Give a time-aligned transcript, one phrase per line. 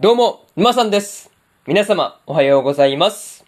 [0.00, 1.28] どうも、沼さんです。
[1.66, 3.44] 皆様、おはようございます。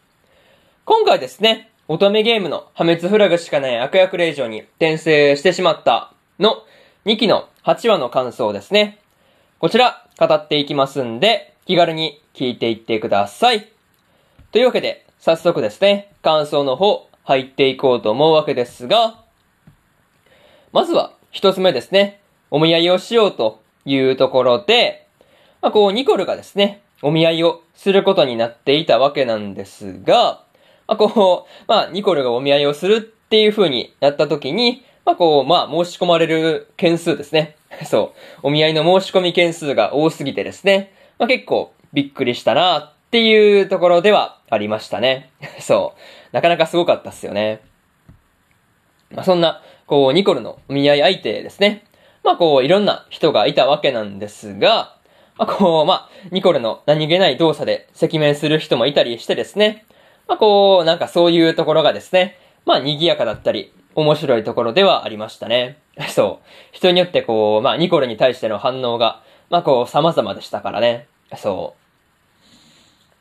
[0.85, 6.65] 今回ですね、乙女ゲームの破滅フラグしかない悪役令嬢に転生してしまったの
[7.05, 8.99] 2期の8話の感想ですね。
[9.61, 13.71] こちら、語っていきますんで、気軽に聞いていってください。
[14.51, 19.23] というわけで、早速ですね、感想の方、入っていこうと思うわけですが、
[20.73, 22.21] まずは、一つ目ですね、
[22.51, 25.07] お見合いをしようというところで、
[25.63, 30.43] まあ、こう、ニコルがですね、お見合いをすることになっていたわけなんですが、
[30.87, 37.57] まあ、こう、まあ、ニコルがお見合いをするっていう風になった時に、まあ、こう、まあ、申し込まれる件数ですね。
[37.85, 38.47] そう。
[38.49, 45.31] お見合いの申し込み件数が多すぎてですね、まあ、結構びっくりしたなっていうところではありましたね。
[45.61, 46.35] そう。
[46.35, 47.61] なかなかすごかったっすよね。
[49.11, 51.85] まあ、そんな、こう、ニコルのお見合い相手ですね。
[52.23, 54.97] まあ、こう、いろんな人がいたわけなんですが、
[55.41, 59.87] まあ、こう、まあ、ニコルの何気ない動作で赤面する人もいたりしてですね。
[60.29, 65.79] まあ、こう、なんかそういうところがですね、まあ、賑やかだったり、面白いところではありましたね。
[66.13, 66.47] そう。
[66.73, 71.07] 人によってこう、まあ、ニコルに対しての反応が、まあ、こう、様々でしたからね。
[71.37, 71.75] そ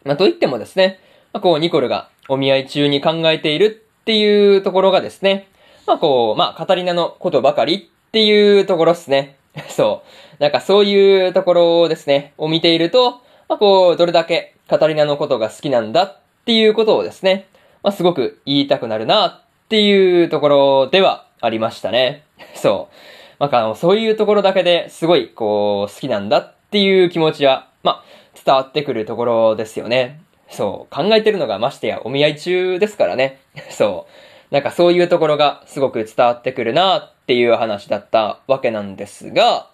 [0.03, 0.07] う。
[0.09, 0.99] まあ、と言ってもですね、
[1.31, 3.65] まあ、こう、ニコルがお見合い中に考えている
[4.01, 5.47] っていうところがですね、
[5.87, 9.38] まあ、こう、まあ、カタリナのことばかりっていうところですね。
[9.69, 10.03] そ
[10.39, 10.41] う。
[10.41, 17.47] なんかそういうところですね、を見ていると、まあ、こう、どれだけカタリナのことが好きなんだっていうことをですね、
[17.83, 22.23] まあ、すごく言いたくなるなっていうところではありましたね。
[22.55, 22.93] そう。
[23.39, 28.03] なんかあの、そういうところだけですごい、こう、好きなんだっていう気持ちは、まあ、
[28.45, 30.21] 伝わってくるところですよね。
[30.49, 30.95] そう。
[30.95, 33.39] 考えてるのがましてやお見合い中ですからね。
[33.69, 34.07] そ
[34.51, 34.53] う。
[34.53, 39.69] なんかそういうところがすごく伝わってくるなっていう話だったわけなんですが、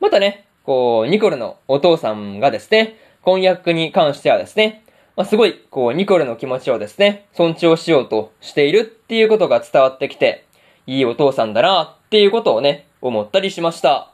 [0.00, 4.82] またね、こう、ニコルのお父さんがですね、婚約に関してはですね、
[5.14, 10.44] まあ、すごい、こう、ニコルの気持ちをですね、尊重しようとしているっていうことが伝わってきて、
[10.88, 14.10] いいお父さんだなっていうことをね、思ったりしました。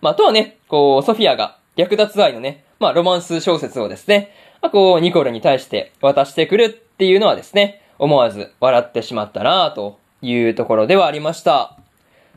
[0.00, 4.32] まあ、あとはね、こう、ソフィアが略奪愛のね、まあ、ロマンス小説をですね、
[4.62, 11.78] まあ、こう、ニコルに対して渡してくるっていうのはですね、思わず笑ってしまったなというところではありました。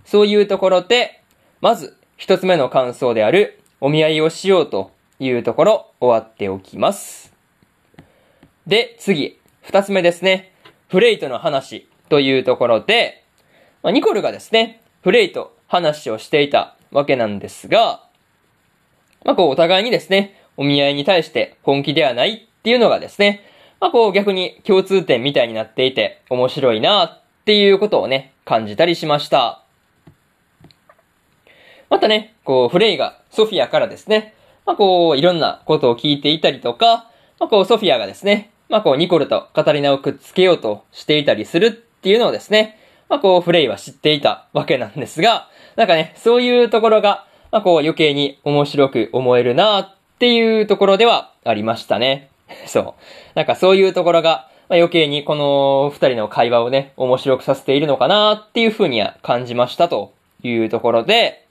[0.06, 1.22] そういうところで、
[1.62, 7.34] まず、一つ目の感想である、お見合いをしようというところ、終わっておきます。
[8.66, 10.54] で、次、二つ目ですね。
[10.90, 13.24] フレイトの話というところで、
[13.84, 18.04] まあ、ニコルがですね、フレイと話をしていたわけなんですが、
[19.26, 23.44] まあ、こう、お互いにですね、お見合いに対して本気ではないっていうのがですね、
[23.80, 29.64] まあ、こう、逆に共通点みたいになっていて、面白いなっていうことをね、感じたりしました。
[31.90, 34.34] またね、こう、フレイがソフィアからですね、
[34.66, 37.10] まあ、こう、いろんなことを聞いていたりとか、
[37.40, 42.78] まあ、こう、ソフィアがですね、まあ、こう、ニコルとカタリナをくっつけようとしていたりするっていうのをですね、
[43.08, 45.48] まあ、こう、フレイは知っていたわけなんですが、
[45.78, 52.30] なんかね、そういうところが、まあ、こう、余計に面白く思えるなっていうところではありましたね。
[52.68, 52.94] そう。
[53.36, 60.14] なんかそういうところが、まあ、余計にこの二人の会話をね、面白くさせているのかなっていうふうには感じましたと
[60.44, 61.48] いうところで、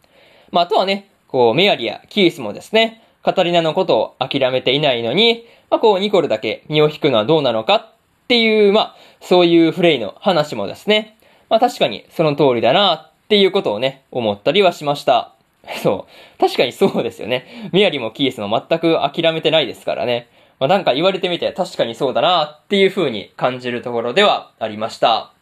[0.50, 7.92] まあ、あとはね、こう、メアリやキースもですね、カタリナのことを諦めていないのに、まあ、こう、ニコルだけ身を引くのはどうなのかっ
[8.28, 11.16] ていう、まあ、そういうフレイの話もですね、
[11.48, 15.32] まあ、確かにその通りだなっていうことをね、思ったりはしました。
[15.82, 16.40] そう。
[16.40, 17.70] 確かにそうですよね。
[17.72, 20.28] メアリもキースも全く諦めてないですからね。
[20.58, 25.32] まあ、なんか言われてみて確かにそうだなっていう風に感じるところではありました。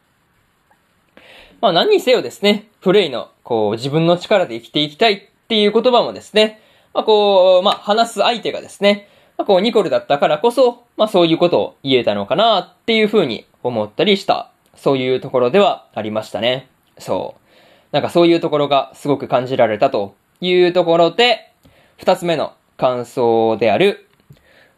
[1.61, 6.61] まあ何にせよですね、フレイの、こう、自分の力で生きていきたいっていう言葉もですね、
[6.93, 9.09] まあこう、まあ話す相手がですね、
[9.39, 16.69] まあこう、ニコルだったからこそ、まあそういうことを言えたのかなっていう風に思ったりした、そういうところではありましたね。
[16.99, 17.95] そう。
[17.95, 21.51] なんかそういうところがすごく感じられたというところで、
[21.97, 24.04] 二つ目の感想である、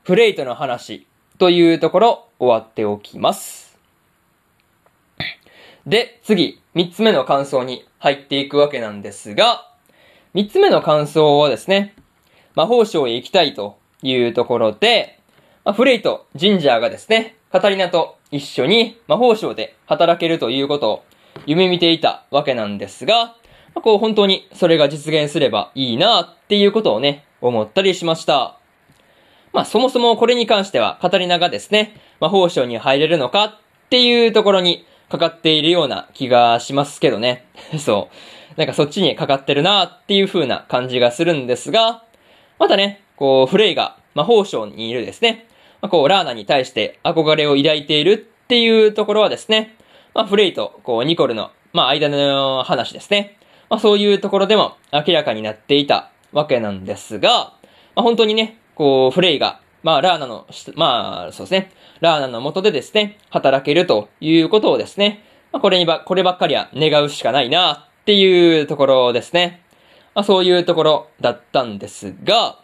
[0.06, 1.05] フレイトの話
[1.37, 3.76] というところ終わっておきます。
[5.85, 9.69] で、次、三つ目の感想に入っていくわけなんですが、
[10.32, 11.97] 三つ目の感想はですね、
[12.55, 15.19] 魔法省へ行きたいというところで、
[15.64, 21.05] まあ、フレイとジンジャーがですね、カタリナと一緒に魔法省で働けるということを
[21.47, 23.35] 夢見ていたわけなんですが、ま
[23.75, 28.61] あ、こう本当にそれが実現すればいいなっていうことをね、思ったりしました。
[29.56, 33.58] まあそもそもこれに関してはカタリナがですね、魔法省に入れるのかっ
[33.88, 37.47] ていうところにかかっているような気がしますけどね。
[37.81, 38.11] そ
[38.55, 38.58] う。
[38.58, 42.03] なんかそっちにかかってるなっていう風な感じがするんですが、
[42.58, 45.47] またね、こう、フレイが魔法省にいるですね、
[45.81, 49.75] まあ、こう、ラーナに対して憧れを抱いているっていうところはですね、
[50.12, 53.38] まあ、フレイと、こう、ニコルの、まあ、間の話ですね。
[53.70, 57.55] まあ、そういうところでも明らかになっていたわけなんですが、
[57.94, 60.46] まあ、本当にね、こう、フレイが、まあ、ラーナの、
[60.76, 69.62] まあ、そうですね、ラーナの元でですね、働けるということをですね、まあ、これにば、こればっかりは願うしかないなっていうところですね。
[70.14, 72.58] まあ、そういうところだったんですが、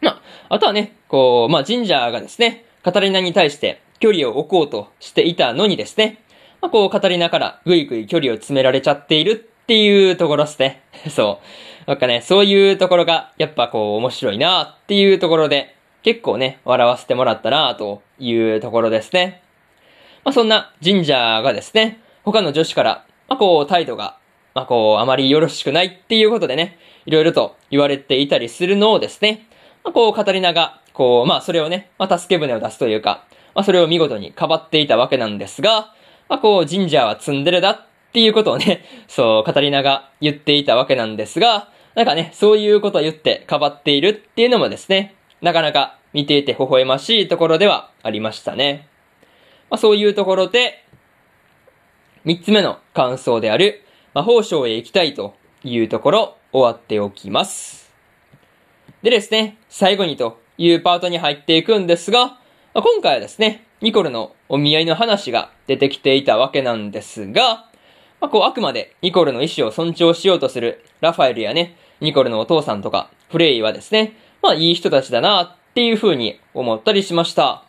[0.00, 6.22] まあ、あとはね、こう、まあ、ジンジャーがですね、カタリナに対して距離を置こうとしていたのにですね、
[6.60, 10.80] まあ、こう、カタリナからぐいぐい距離を詰められちゃっているっていうところですね。
[11.14, 11.40] そ
[11.86, 11.90] う。
[11.90, 19.42] なんかね、そういうところが、やっぱこう、面白いなっていうところで、結構ね、笑わせてもらったなというところですね。
[20.24, 24.16] まあ、そんなジンジャーがですね、他の女子から、まあ、こう、態度が、
[24.54, 29.46] まあ、こう、あまりよろしくないっていうことでね、いろいろと言われていたりするのをですね、
[29.84, 35.92] まあ、こう、カタリナが、こう、まあ、それをね、まあ、助け舟を出すというか、まあ、それを見事にかばっていたわけなんですが、
[36.30, 48.88] まあ、こう、ジンジャーはツンデレだっていうことをね、 そう、カタリナが言っていたわけなんですが、なんかね、そういうことを言ってかばっているっていうのもですね、なかなか見ていて微笑ましいところではありましたね。
[49.70, 50.84] まあ、そういうところで、
[52.24, 53.84] 三つ目の感想である、
[54.14, 55.34] 魔法省へ行きたいと
[55.64, 57.92] いうところ、終わっておきます。
[59.02, 62.38] でですね、最後にというパートに入っていくんですが、
[62.74, 67.67] 今回はですね、ニコルのお見合いの話が出てきていたわけなんですが、
[68.20, 77.64] まあ、こう、あくまでニコルの意思を尊重しようとするラファエルやね、ニコルのお父さんとか、フレイはですね、まあいい人たちだなっていう風に思ったりしました。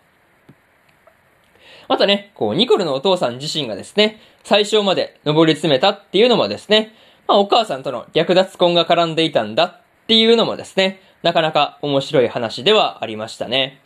[1.88, 6.94] またね、こう、ニコルのお父さん自身がですね、最小まで登り詰めたっていうのもですね、
[7.28, 13.82] まあお母さんとの略奪婚が絡んでいたんだっていうのもですね、なかなか面白い話ではありましたね。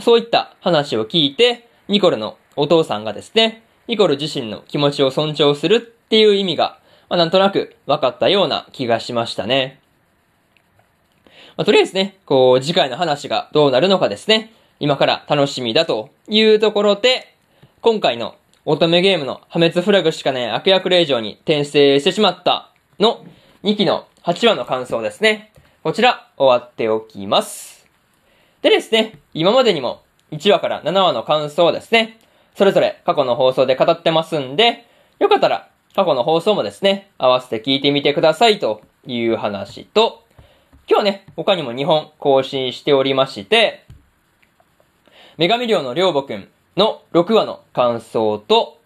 [0.00, 6.78] そういった話を聞いて、ニコルのお父さんがですね、ニコル自身の気持ちを尊重するっていう意味が、
[7.08, 9.80] まあ、なんとなく分かったような気がしましたね。
[11.56, 17.34] まあ、とりあえずね、こう、次回の話がどうなるのかですね、今から楽しみだというところで、
[17.80, 18.34] 今回の
[18.64, 23.24] 乙女ゲームの破滅フラグしかない悪役令状に転生してしまったの
[23.62, 25.52] 2期の8話の感想ですね。
[25.84, 27.86] こちら終わっておきます。
[28.62, 30.02] でですね、今までにも
[30.32, 32.18] 1話から7話の感想をですね、
[32.56, 34.86] それぞれ過去の放送で語ってますんで、
[35.18, 40.24] よかったら過去の放送もですね、合わせて聞いてみてくださいという話と、
[40.88, 43.84] 今日ね、他にも2本更新しておりまして、
[45.36, 46.48] 女神寮の寮母くん
[46.78, 48.78] の6話の感想と、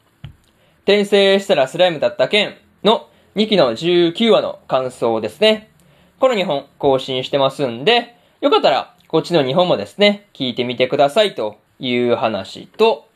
[0.82, 5.70] 転生したらスライムだった件の2期の19話の感想ですね。
[6.18, 13.09] この2本更新してますんで、よかったらこっちの2本もですね、聞いてみてくださいという話と、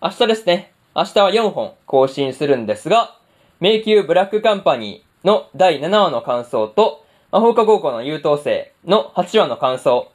[0.00, 0.72] 明日ですね。
[0.94, 3.16] 明日は4本更新するんですが、
[3.58, 10.08] 迷宮ブラックカンパニーの第7話の感想と、魔法科高校の優等生の8話の感想。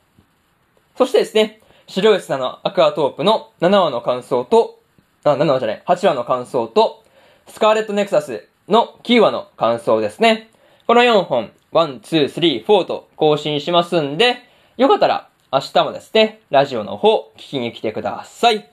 [0.98, 4.80] そしてですね、白い砂のアクアトープの7話の感想と、
[5.26, 7.04] あ、7話じゃない、8話の感想と、
[7.50, 10.50] スカーレットネクサスの9話の感想ですね。
[10.88, 14.38] この4本、1、2、3、4と更新しますんで、
[14.78, 18.73] よかったら明日もですね、ラジオの方聞きに来てください。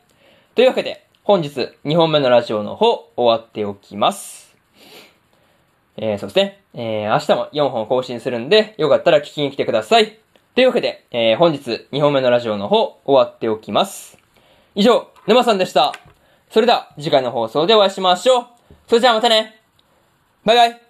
[0.61, 4.55] というわけで、本日2本目のラジオの方終わっておきます。
[5.97, 6.63] えー、そうですね。
[6.75, 10.19] えー、明日も4本更新するんで、よかったら聞きに来てください。
[10.55, 14.19] というわけで、えー、本日2本目のラジオの方終わっておきます。
[14.75, 15.95] 以上、沼さんでした。
[16.51, 18.47] それでは次回の放送でお会いしましょう。
[18.87, 19.63] それじゃあまたね。
[20.45, 20.90] バイバイ。